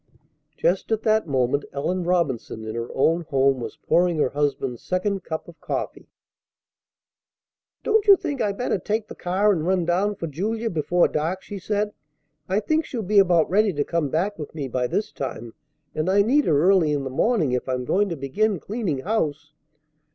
Just 0.57 0.91
at 0.91 1.03
that 1.03 1.27
moment 1.27 1.63
Ellen 1.71 2.03
Robinson 2.05 2.65
in 2.65 2.73
her 2.73 2.89
own 2.95 3.21
home 3.29 3.59
was 3.59 3.77
pouring 3.77 4.17
her 4.17 4.29
husband's 4.29 4.81
second 4.81 5.23
cup 5.23 5.47
of 5.47 5.61
coffee. 5.61 6.09
"Don't 7.83 8.07
you 8.07 8.15
think 8.17 8.41
I'd 8.41 8.57
better 8.57 8.79
take 8.79 9.09
the 9.09 9.13
car 9.13 9.51
and 9.51 9.63
run 9.63 9.85
down 9.85 10.15
for 10.15 10.25
Julia 10.25 10.71
before 10.71 11.07
dark?" 11.07 11.43
she 11.43 11.59
said. 11.59 11.91
"I 12.49 12.59
think 12.61 12.83
she'll 12.83 13.03
be 13.03 13.19
about 13.19 13.47
ready 13.47 13.73
to 13.73 13.83
come 13.83 14.09
back 14.09 14.39
with 14.39 14.55
me 14.55 14.67
by 14.67 14.87
this 14.87 15.11
time, 15.11 15.53
and 15.93 16.09
I 16.09 16.23
need 16.23 16.45
her 16.45 16.59
early 16.63 16.93
in 16.93 17.03
the 17.03 17.11
morning 17.11 17.51
if 17.51 17.69
I'm 17.69 17.85
going 17.85 18.09
to 18.09 18.15
begin 18.15 18.59
cleaning 18.59 19.01
house." 19.01 19.53